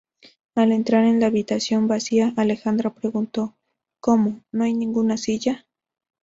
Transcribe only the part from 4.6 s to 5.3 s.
hay ninguna